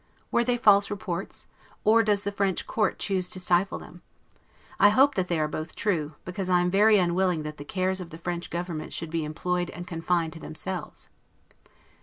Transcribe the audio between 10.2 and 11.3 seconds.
to themselves.